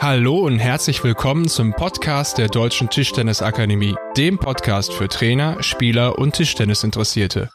[0.00, 6.36] Hallo und herzlich willkommen zum Podcast der Deutschen Tischtennisakademie, dem Podcast für Trainer, Spieler und
[6.36, 7.50] Tischtennisinteressierte.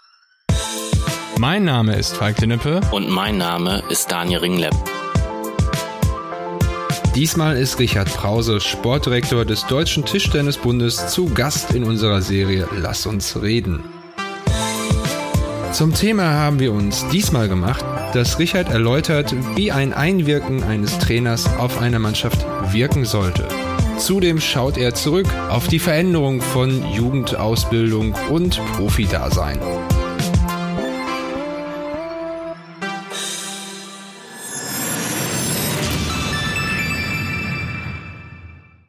[1.40, 4.76] Mein Name ist Falk Dinnepe Und mein Name ist Daniel Ringlepp.
[7.16, 13.42] Diesmal ist Richard Brause, Sportdirektor des Deutschen Tischtennisbundes, zu Gast in unserer Serie Lass uns
[13.42, 13.93] reden.
[15.74, 17.84] Zum Thema haben wir uns diesmal gemacht,
[18.14, 23.48] dass Richard erläutert, wie ein Einwirken eines Trainers auf eine Mannschaft wirken sollte.
[23.98, 29.58] Zudem schaut er zurück auf die Veränderung von Jugendausbildung und Profidasein.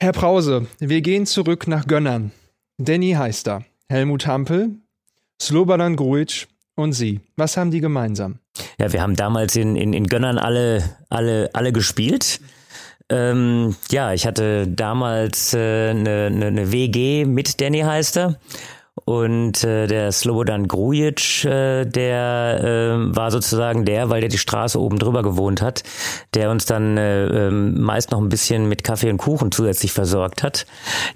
[0.01, 2.30] Herr Brause, wir gehen zurück nach Gönnern.
[2.76, 4.76] Danny heißt er, Helmut Hampel,
[5.40, 7.20] Slobodan Grujic und Sie.
[7.37, 8.38] Was haben die gemeinsam?
[8.78, 12.41] Ja, wir haben damals in, in, in Gönnern alle, alle, alle gespielt.
[13.09, 18.38] Ähm, ja, ich hatte damals eine äh, ne, ne, ne WG mit Danny heißt er.
[19.06, 24.80] Und äh, der Slobodan Grujic, äh, der äh, war sozusagen der, weil der die Straße
[24.80, 25.82] oben drüber gewohnt hat,
[26.32, 30.45] der uns dann äh, äh, meist noch ein bisschen mit Kaffee und Kuchen zusätzlich versorgt
[30.45, 30.64] hat.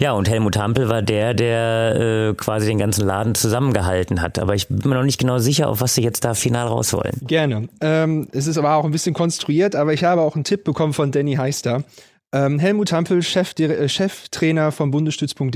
[0.00, 4.40] Ja, und Helmut Hampel war der, der äh, quasi den ganzen Laden zusammengehalten hat.
[4.40, 6.92] Aber ich bin mir noch nicht genau sicher, auf was sie jetzt da final raus
[6.92, 7.20] wollen.
[7.28, 7.68] Gerne.
[7.80, 10.94] Ähm, es ist aber auch ein bisschen konstruiert, aber ich habe auch einen Tipp bekommen
[10.94, 11.84] von Danny Heister.
[12.32, 15.54] Ähm, Helmut Hampel, Chef, äh, Cheftrainer vom Bundesstützpunkt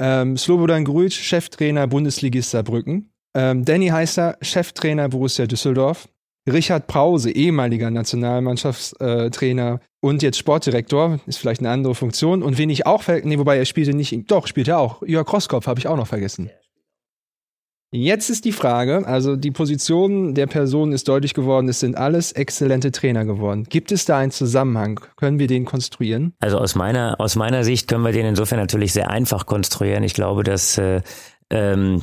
[0.00, 3.12] ähm, Slobodan Grujic, Cheftrainer Bundesligist Saarbrücken.
[3.34, 6.08] Ähm, Danny Heißer, Cheftrainer Borussia Düsseldorf.
[6.50, 12.42] Richard Brause, ehemaliger Nationalmannschaftstrainer und jetzt Sportdirektor, ist vielleicht eine andere Funktion.
[12.42, 15.02] Und wen ich auch, nee, wobei er spielte nicht, doch, spielt er auch.
[15.06, 16.50] Jörg Rosskopf habe ich auch noch vergessen.
[17.92, 22.30] Jetzt ist die Frage, also die Position der Person ist deutlich geworden, es sind alles
[22.30, 23.64] exzellente Trainer geworden.
[23.68, 25.00] Gibt es da einen Zusammenhang?
[25.16, 26.32] Können wir den konstruieren?
[26.38, 30.04] Also aus meiner, aus meiner Sicht können wir den insofern natürlich sehr einfach konstruieren.
[30.04, 31.00] Ich glaube, dass äh,
[31.50, 32.02] ähm,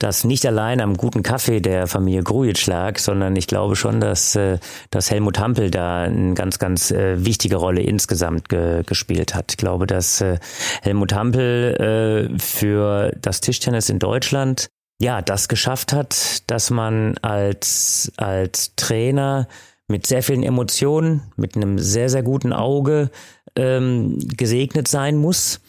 [0.00, 4.34] das nicht allein am guten Kaffee der Familie Grujic lag, sondern ich glaube schon, dass,
[4.34, 4.58] äh,
[4.90, 9.52] dass Helmut Hampel da eine ganz, ganz äh, wichtige Rolle insgesamt ge gespielt hat.
[9.52, 10.38] Ich glaube, dass äh,
[10.82, 14.68] Helmut Hampel äh, für das Tischtennis in Deutschland
[15.00, 19.46] ja, das geschafft hat, dass man als, als Trainer
[19.86, 23.10] mit sehr vielen Emotionen, mit einem sehr, sehr guten Auge
[23.56, 25.60] ähm, gesegnet sein muss.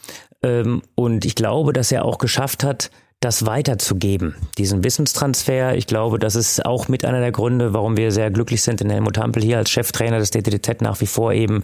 [0.41, 5.75] Ähm, und ich glaube, dass er auch geschafft hat, das weiterzugeben, diesen Wissenstransfer.
[5.75, 8.89] Ich glaube, das ist auch mit einer der Gründe, warum wir sehr glücklich sind, in
[8.89, 11.63] Helmut Hampel hier als Cheftrainer des DTDZ nach wie vor eben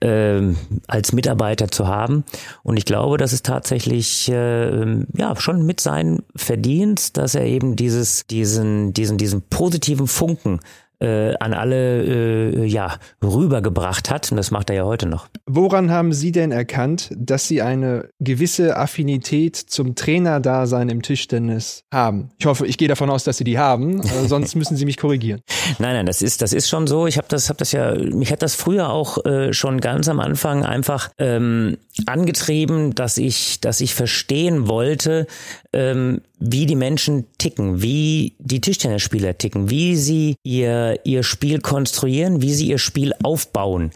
[0.00, 0.42] äh,
[0.88, 2.24] als Mitarbeiter zu haben.
[2.62, 7.76] Und ich glaube, das ist tatsächlich äh, ja schon mit seinem Verdienst, dass er eben
[7.76, 10.60] dieses, diesen, diesen, diesen positiven Funken
[11.00, 14.30] äh, an alle äh, ja, rübergebracht hat.
[14.30, 15.28] Und das macht er ja heute noch.
[15.46, 22.30] Woran haben Sie denn erkannt, dass Sie eine gewisse Affinität zum Trainerdasein im Tischtennis haben?
[22.38, 24.96] Ich hoffe, ich gehe davon aus, dass Sie die haben, äh, sonst müssen Sie mich
[24.96, 25.40] korrigieren.
[25.78, 27.06] Nein, nein, das ist, das ist schon so.
[27.06, 30.20] Ich habe das, hab das ja, mich hat das früher auch äh, schon ganz am
[30.20, 35.26] Anfang einfach ähm, angetrieben, dass ich, dass ich verstehen wollte,
[35.72, 42.42] ähm, wie die Menschen ticken, wie die Tischtennisspieler ticken, wie sie ihr, ihr Spiel konstruieren,
[42.42, 43.90] wie sie ihr Spiel aufbauen.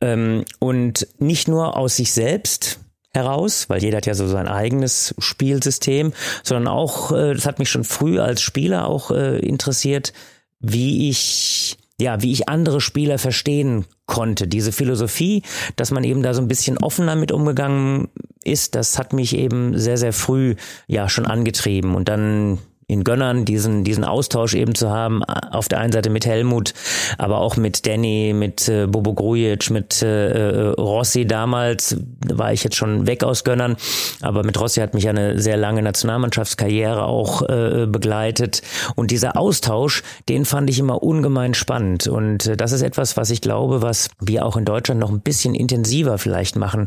[0.00, 2.80] Ähm, und nicht nur aus sich selbst,
[3.12, 7.70] heraus, weil jeder hat ja so sein eigenes Spielsystem, sondern auch, äh, das hat mich
[7.70, 10.12] schon früh als Spieler auch äh, interessiert,
[10.60, 14.46] wie ich ja, wie ich andere Spieler verstehen konnte.
[14.46, 15.42] Diese Philosophie,
[15.74, 18.08] dass man eben da so ein bisschen offener mit umgegangen
[18.48, 21.94] ist, das hat mich eben sehr, sehr früh ja schon angetrieben.
[21.94, 22.58] Und dann
[22.90, 26.72] in Gönnern diesen, diesen Austausch eben zu haben, auf der einen Seite mit Helmut,
[27.18, 31.98] aber auch mit Danny, mit äh, Bobo Grujic, mit äh, äh, Rossi damals,
[32.32, 33.76] war ich jetzt schon weg aus Gönnern,
[34.22, 38.62] aber mit Rossi hat mich eine sehr lange Nationalmannschaftskarriere auch äh, begleitet.
[38.96, 42.08] Und dieser Austausch, den fand ich immer ungemein spannend.
[42.08, 45.20] Und äh, das ist etwas, was ich glaube, was wir auch in Deutschland noch ein
[45.20, 46.86] bisschen intensiver vielleicht machen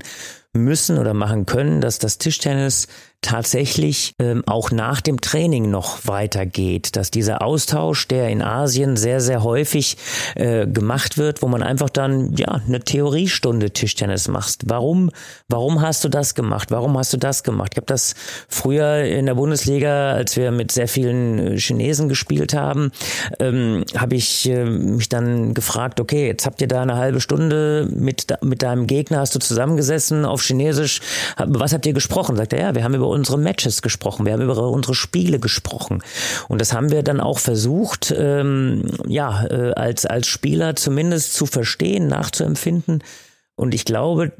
[0.54, 2.88] müssen oder machen können, dass das Tischtennis
[3.22, 9.22] tatsächlich ähm, auch nach dem Training noch weitergeht, dass dieser Austausch, der in Asien sehr,
[9.22, 9.98] sehr häufig
[10.36, 14.64] äh, gemacht wird, wo man einfach dann ja eine Theoriestunde Tischtennis machst.
[14.66, 15.12] Warum,
[15.48, 16.72] warum hast du das gemacht?
[16.72, 17.74] Warum hast du das gemacht?
[17.74, 18.16] Ich habe das
[18.50, 22.92] früher in der Bundesliga, als wir mit sehr vielen äh, Chinesen gespielt haben,
[23.40, 27.88] ähm, habe ich äh, mich dann gefragt, okay, jetzt habt ihr da eine halbe Stunde
[27.94, 31.02] mit, mit deinem Gegner, hast du zusammengesessen auf Chinesisch,
[31.38, 32.36] was habt ihr gesprochen?
[32.36, 36.04] Sagt er, ja, wir haben über unsere Matches gesprochen, wir haben über unsere Spiele gesprochen.
[36.48, 41.46] Und das haben wir dann auch versucht, ähm, ja, äh, als, als Spieler zumindest zu
[41.46, 43.04] verstehen, nachzuempfinden.
[43.56, 44.32] Und ich glaube,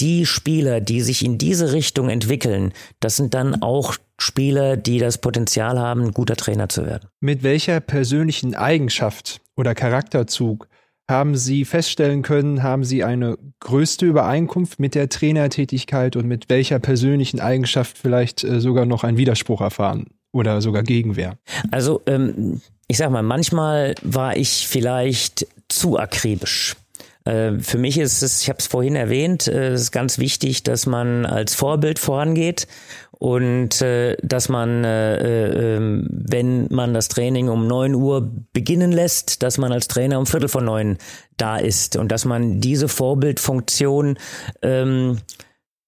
[0.00, 5.18] die Spieler, die sich in diese Richtung entwickeln, das sind dann auch Spieler, die das
[5.18, 7.08] Potenzial haben, ein guter Trainer zu werden.
[7.20, 10.68] Mit welcher persönlichen Eigenschaft oder Charakterzug
[11.08, 16.78] haben Sie feststellen können, haben Sie eine größte Übereinkunft mit der Trainertätigkeit und mit welcher
[16.78, 21.36] persönlichen Eigenschaft vielleicht äh, sogar noch einen Widerspruch erfahren oder sogar Gegenwehr?
[21.70, 26.76] Also ähm, ich sag mal, manchmal war ich vielleicht zu akribisch.
[27.24, 30.62] Äh, für mich ist es, ich habe es vorhin erwähnt, äh, es ist ganz wichtig,
[30.62, 32.66] dass man als Vorbild vorangeht
[33.24, 38.92] und äh, dass man, äh, äh, ähm, wenn man das Training um neun Uhr beginnen
[38.92, 40.98] lässt, dass man als Trainer um Viertel vor neun
[41.38, 44.18] da ist und dass man diese Vorbildfunktion
[44.60, 45.20] ähm,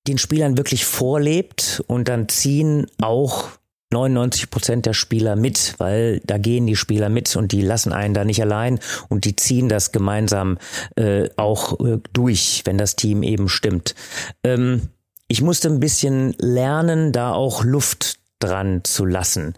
[0.09, 3.49] den Spielern wirklich vorlebt und dann ziehen auch
[3.93, 8.15] 99 Prozent der Spieler mit, weil da gehen die Spieler mit und die lassen einen
[8.15, 8.81] da nicht allein
[9.11, 10.57] und die ziehen das gemeinsam
[10.97, 13.95] äh, auch äh, durch, wenn das Team eben stimmt.
[14.43, 14.89] Ähm,
[15.29, 19.55] ich musste ein bisschen lernen, da auch Luft dran zu lassen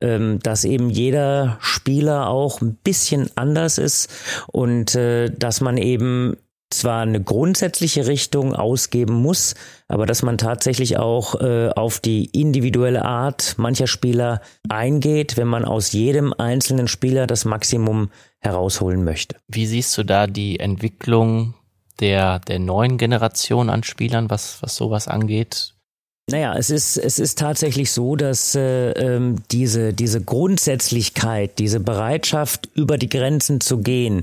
[0.00, 4.10] ähm, dass eben jeder Spieler auch ein bisschen anders ist
[4.48, 6.36] und äh, dass man eben
[6.70, 9.56] zwar eine grundsätzliche Richtung ausgeben muss,
[9.88, 15.64] aber dass man tatsächlich auch äh, auf die individuelle Art mancher Spieler eingeht, wenn man
[15.64, 19.36] aus jedem einzelnen Spieler das Maximum herausholen möchte.
[19.48, 21.54] Wie siehst du da die Entwicklung
[22.00, 25.74] der, der neuen Generation an Spielern, was, was sowas angeht?
[26.30, 32.68] Naja, es ist, es ist tatsächlich so, dass äh, ähm, diese, diese Grundsätzlichkeit, diese Bereitschaft,
[32.74, 34.22] über die Grenzen zu gehen,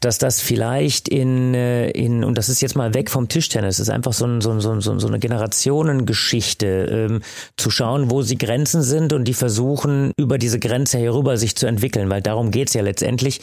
[0.00, 3.90] dass das vielleicht in, äh, in und das ist jetzt mal weg vom Tischtennis, ist
[3.90, 7.22] einfach so, ein, so, ein, so, so eine Generationengeschichte, ähm,
[7.56, 11.66] zu schauen, wo sie Grenzen sind und die versuchen, über diese Grenze herüber sich zu
[11.66, 13.40] entwickeln, weil darum geht's ja letztendlich,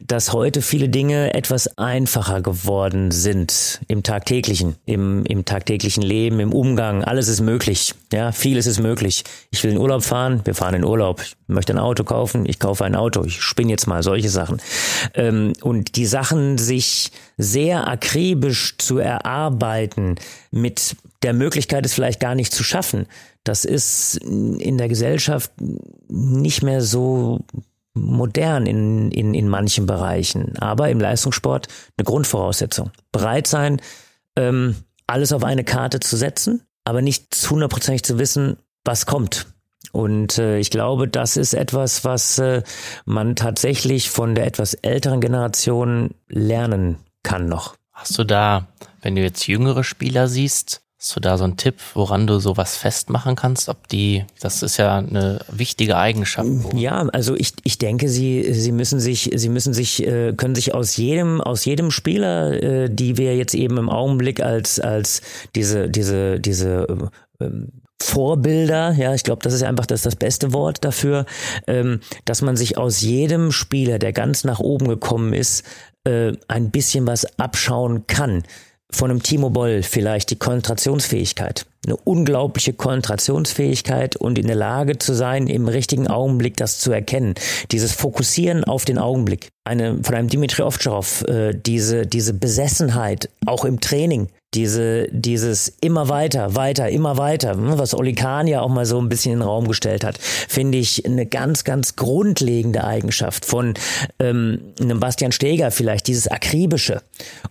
[0.00, 6.52] dass heute viele Dinge etwas einfacher geworden sind im tagtäglichen, im, im tagtäglichen Leben, im
[6.52, 7.94] Umgang, alles ist möglich.
[8.12, 9.24] Ja, vieles ist möglich.
[9.50, 11.22] Ich will in Urlaub fahren, wir fahren in Urlaub.
[11.22, 13.24] Ich möchte ein Auto kaufen, ich kaufe ein Auto.
[13.24, 14.60] Ich spinne jetzt mal solche Sachen.
[15.14, 20.16] Ähm, und die Sachen sich sehr akribisch zu erarbeiten,
[20.50, 23.06] mit der Möglichkeit, es vielleicht gar nicht zu schaffen,
[23.44, 25.50] das ist in der Gesellschaft
[26.08, 27.40] nicht mehr so
[27.94, 31.66] modern in, in, in manchen Bereichen, aber im Leistungssport
[31.96, 32.90] eine Grundvoraussetzung.
[33.10, 33.80] Bereit sein,
[34.36, 39.46] ähm, alles auf eine Karte zu setzen aber nicht hundertprozentig zu wissen, was kommt.
[39.92, 42.62] Und äh, ich glaube, das ist etwas, was äh,
[43.04, 47.76] man tatsächlich von der etwas älteren Generation lernen kann noch.
[47.92, 48.68] Hast du da,
[49.02, 52.76] wenn du jetzt jüngere Spieler siehst, Hast du da so einen Tipp, woran du sowas
[52.76, 53.68] festmachen kannst?
[53.68, 56.48] Ob die, das ist ja eine wichtige Eigenschaft.
[56.74, 60.74] Ja, also ich, ich denke, sie, sie müssen sich, sie müssen sich, äh, können sich
[60.74, 65.22] aus jedem, aus jedem Spieler, äh, die wir jetzt eben im Augenblick als, als
[65.54, 66.88] diese, diese, diese
[67.40, 67.68] ähm,
[68.02, 71.26] Vorbilder, ja, ich glaube, das ist einfach das, das beste Wort dafür,
[71.68, 75.64] ähm, dass man sich aus jedem Spieler, der ganz nach oben gekommen ist,
[76.02, 78.42] äh, ein bisschen was abschauen kann
[78.90, 81.66] von einem Timo Boll vielleicht die Konzentrationsfähigkeit.
[81.86, 87.34] Eine unglaubliche Konzentrationsfähigkeit und in der Lage zu sein, im richtigen Augenblick das zu erkennen.
[87.70, 89.48] Dieses Fokussieren auf den Augenblick.
[89.64, 96.08] Eine, von einem Dimitri Ovtcharov, äh, diese, diese Besessenheit, auch im Training, diese, dieses immer
[96.08, 99.38] weiter, weiter, immer weiter, hm, was Oli Kahn ja auch mal so ein bisschen in
[99.40, 103.74] den Raum gestellt hat, finde ich eine ganz, ganz grundlegende Eigenschaft von
[104.18, 107.02] ähm, einem Bastian Steger vielleicht, dieses Akribische.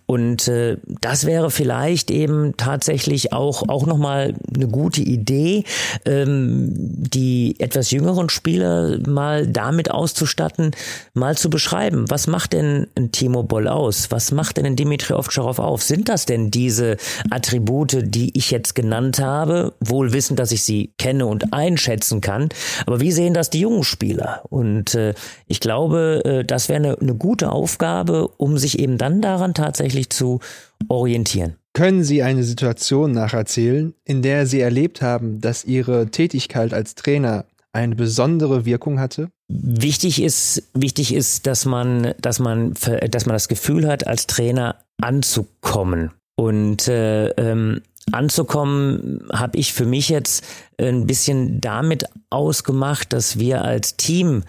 [0.06, 5.62] Und äh, das wäre vielleicht eben tatsächlich auch, auch nochmal eine gute Idee,
[6.04, 10.72] ähm, die etwas jüngeren Spieler mal damit auszustatten,
[11.14, 14.10] mal zu beschreiben, was macht denn ein Timo Boll aus?
[14.10, 15.82] Was macht denn ein Dimitri Ovtcharov auf?
[15.82, 16.87] Sind das denn diese
[17.30, 22.48] Attribute, die ich jetzt genannt habe, wohl wissen, dass ich sie kenne und einschätzen kann.
[22.86, 24.42] Aber wie sehen das die jungen Spieler?
[24.48, 25.14] Und äh,
[25.46, 30.10] ich glaube, äh, das wäre eine, eine gute Aufgabe, um sich eben dann daran tatsächlich
[30.10, 30.40] zu
[30.88, 31.56] orientieren.
[31.74, 37.44] Können Sie eine Situation nacherzählen, in der Sie erlebt haben, dass Ihre Tätigkeit als Trainer
[37.72, 39.30] eine besondere Wirkung hatte?
[39.48, 42.74] Wichtig ist, wichtig ist, dass man, dass man,
[43.10, 46.10] dass man das Gefühl hat, als Trainer anzukommen.
[46.38, 50.44] Und äh, ähm, anzukommen habe ich für mich jetzt
[50.80, 54.44] ein bisschen damit ausgemacht, dass wir als Team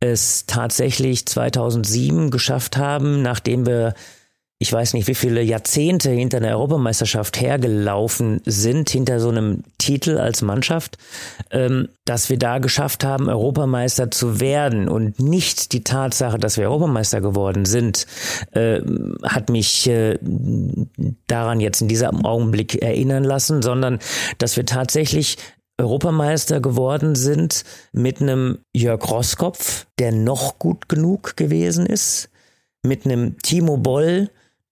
[0.00, 3.94] es tatsächlich 2007 geschafft haben, nachdem wir
[4.62, 10.18] ich weiß nicht, wie viele Jahrzehnte hinter einer Europameisterschaft hergelaufen sind, hinter so einem Titel
[10.18, 10.98] als Mannschaft,
[11.50, 16.64] ähm, dass wir da geschafft haben, Europameister zu werden und nicht die Tatsache, dass wir
[16.64, 18.06] Europameister geworden sind,
[18.52, 18.82] äh,
[19.22, 20.18] hat mich äh,
[21.26, 23.98] daran jetzt in diesem Augenblick erinnern lassen, sondern
[24.36, 25.38] dass wir tatsächlich
[25.78, 32.28] Europameister geworden sind mit einem Jörg Rosskopf, der noch gut genug gewesen ist,
[32.82, 34.28] mit einem Timo Boll,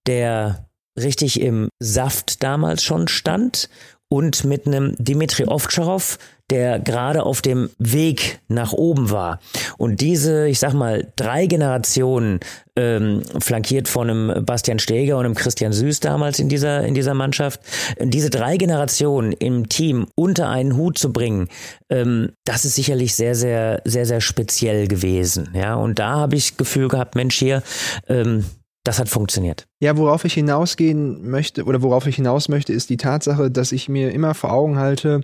[0.08, 3.68] der richtig im Saft damals schon stand
[4.08, 6.18] und mit einem Dimitri Ovtcharov,
[6.50, 9.38] der gerade auf dem Weg nach oben war.
[9.76, 12.40] Und diese, ich sag mal, drei Generationen,
[12.74, 17.12] ähm, flankiert von einem Bastian Steger und einem Christian Süß damals in dieser, in dieser
[17.12, 17.60] Mannschaft,
[18.00, 21.48] diese drei Generationen im Team unter einen Hut zu bringen,
[21.90, 25.50] ähm, das ist sicherlich sehr, sehr, sehr, sehr speziell gewesen.
[25.52, 27.62] Ja, und da habe ich Gefühl gehabt, Mensch, hier,
[28.08, 28.46] ähm,
[28.88, 29.66] das hat funktioniert.
[29.80, 33.90] Ja, worauf ich hinausgehen möchte oder worauf ich hinaus möchte, ist die Tatsache, dass ich
[33.90, 35.20] mir immer vor Augen halte,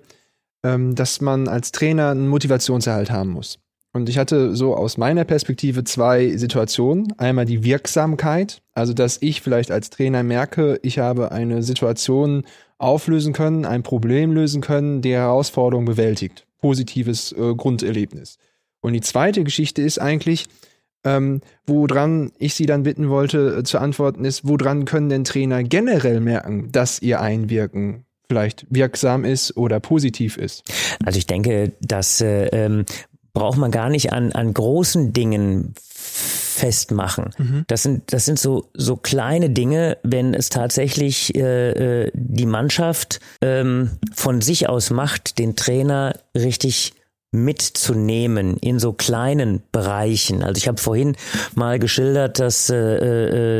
[0.63, 3.59] ähm, dass man als Trainer einen Motivationserhalt haben muss.
[3.95, 7.15] Und ich hatte so aus meiner Perspektive zwei Situationen.
[7.17, 12.43] Einmal die Wirksamkeit, also dass ich vielleicht als Trainer merke, ich habe eine Situation
[12.77, 16.47] auflösen können, ein Problem lösen können, die Herausforderung bewältigt.
[16.59, 18.37] Positives äh, Grunderlebnis.
[18.83, 20.49] Und die zweite Geschichte ist eigentlich,
[21.05, 25.63] ähm, woran ich Sie dann bitten wollte äh, zu antworten ist, woran können denn Trainer
[25.63, 30.65] generell merken, dass ihr Einwirken vielleicht wirksam ist oder positiv ist?
[31.05, 32.85] Also ich denke, das äh, ähm,
[33.33, 35.75] braucht man gar nicht an, an großen Dingen
[36.55, 37.31] festmachen.
[37.37, 37.65] Mhm.
[37.67, 43.21] Das sind das sind so so kleine Dinge, wenn es tatsächlich äh, äh die Mannschaft
[43.41, 46.95] ähm, von sich aus macht, den Trainer richtig
[47.35, 50.43] mitzunehmen in so kleinen Bereichen.
[50.43, 51.17] Also ich habe vorhin
[51.55, 52.77] mal geschildert, dass äh,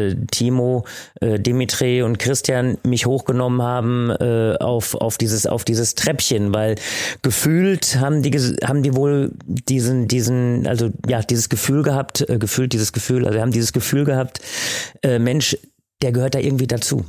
[0.09, 0.87] äh, Timo,
[1.21, 6.77] äh, Dimitri und Christian mich hochgenommen haben äh, auf auf dieses auf dieses Treppchen, weil
[7.23, 8.31] gefühlt haben die
[8.65, 13.41] haben die wohl diesen diesen also ja dieses Gefühl gehabt, äh, gefühlt dieses Gefühl, also
[13.41, 14.41] haben dieses Gefühl gehabt,
[15.03, 15.57] äh, Mensch,
[16.03, 17.05] der gehört da irgendwie dazu.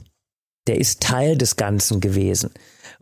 [0.67, 2.49] Der ist Teil des Ganzen gewesen.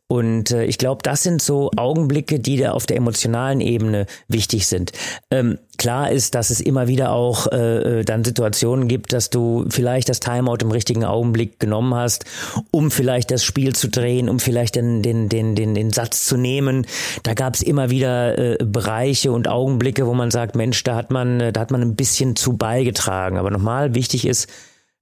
[0.08, 4.68] Und äh, ich glaube, das sind so Augenblicke, die da auf der emotionalen Ebene wichtig
[4.68, 4.92] sind.
[5.32, 9.66] Ähm, klar ist, dass es immer wieder auch äh, äh, dann Situationen gibt, dass du
[9.70, 12.26] vielleicht das Timeout im richtigen Augenblick genommen hast,
[12.70, 16.38] um vielleicht das Spiel zu drehen, um vielleicht den, den, den, den, den Satz zu
[16.38, 16.86] nehmen.
[17.24, 21.12] Da gab es immer wieder äh, Bereiche und Augenblicke, wo man sagt, Mensch, da hat
[21.12, 23.38] man, äh, da hat man ein bisschen zu beigetragen.
[23.38, 24.48] Aber nochmal, wichtig ist,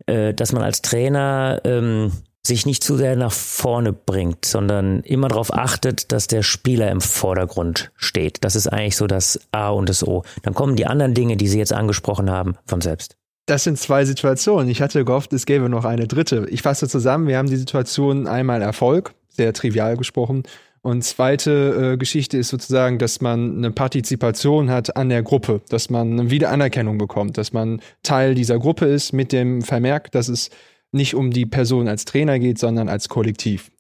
[0.06, 2.12] äh, dass man als Trainer ähm,
[2.46, 7.02] sich nicht zu sehr nach vorne bringt, sondern immer darauf achtet, dass der Spieler im
[7.02, 8.44] Vordergrund steht.
[8.44, 10.24] Das ist eigentlich so das A und das O.
[10.42, 13.16] Dann kommen die anderen Dinge, die Sie jetzt angesprochen haben, von selbst.
[13.46, 14.70] Das sind zwei Situationen.
[14.70, 16.48] Ich hatte gehofft, es gäbe noch eine dritte.
[16.50, 20.44] Ich fasse zusammen, wir haben die Situation einmal Erfolg, sehr trivial gesprochen.
[20.84, 25.92] Und zweite äh, Geschichte ist sozusagen, dass man eine Partizipation hat an der Gruppe, dass
[25.92, 30.50] man eine Wiederanerkennung bekommt, dass man Teil dieser Gruppe ist mit dem Vermerk, dass es
[30.92, 33.72] nicht um die Person als Trainer geht, sondern als Kollektiv.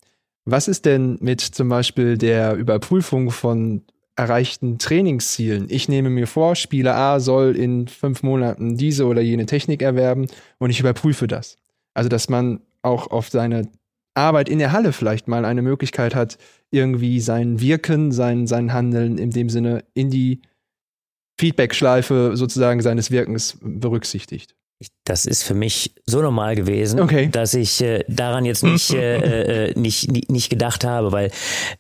[0.45, 3.83] Was ist denn mit zum Beispiel der Überprüfung von
[4.15, 5.67] erreichten Trainingszielen?
[5.69, 10.27] Ich nehme mir vor, Spieler A soll in fünf Monaten diese oder jene Technik erwerben
[10.57, 11.57] und ich überprüfe das.
[11.93, 13.69] Also, dass man auch auf seine
[14.13, 16.37] Arbeit in der Halle vielleicht mal eine Möglichkeit hat,
[16.71, 20.41] irgendwie sein Wirken, sein, sein Handeln in dem Sinne in die
[21.37, 24.55] Feedback-Schleife sozusagen seines Wirkens berücksichtigt
[25.03, 27.29] das ist für mich so normal gewesen, okay.
[27.31, 31.31] dass ich äh, daran jetzt nicht, äh, äh, nicht, nicht gedacht habe, weil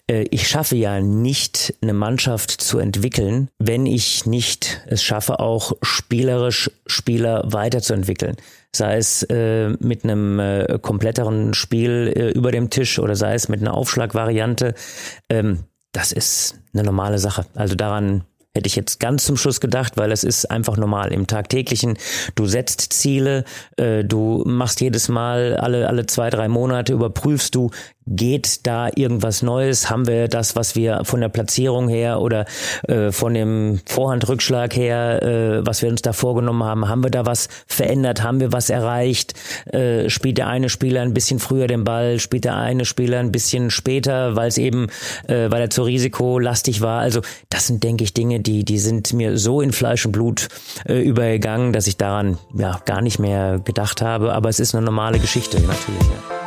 [0.07, 5.73] äh, ich schaffe ja nicht eine Mannschaft zu entwickeln, wenn ich nicht es schaffe, auch
[5.81, 8.35] spielerisch Spieler weiterzuentwickeln.
[8.73, 13.49] Sei es äh, mit einem äh, kompletteren Spiel äh, über dem Tisch oder sei es
[13.49, 14.75] mit einer Aufschlagvariante.
[15.29, 17.45] Ähm, das ist eine normale Sache.
[17.53, 21.25] Also daran Hätte ich jetzt ganz zum Schluss gedacht, weil es ist einfach normal im
[21.25, 21.97] tagtäglichen.
[22.35, 23.45] Du setzt Ziele,
[23.77, 27.71] äh, du machst jedes Mal alle, alle zwei, drei Monate überprüfst du,
[28.07, 29.89] geht da irgendwas Neues?
[29.89, 32.45] Haben wir das, was wir von der Platzierung her oder
[32.87, 37.25] äh, von dem Vorhandrückschlag her, äh, was wir uns da vorgenommen haben, haben wir da
[37.25, 38.23] was verändert?
[38.23, 39.33] Haben wir was erreicht?
[39.65, 42.19] Äh, spielt der eine Spieler ein bisschen früher den Ball?
[42.19, 44.87] Spielt der eine Spieler ein bisschen später, weil es eben,
[45.27, 47.01] äh, weil er zu risikolastig war?
[47.01, 50.47] Also das sind, denke ich, Dinge, die, die sind mir so in Fleisch und Blut
[50.85, 54.33] äh, übergegangen, dass ich daran ja gar nicht mehr gedacht habe.
[54.33, 56.01] Aber es ist eine normale Geschichte, natürlich.
[56.01, 56.40] Ja.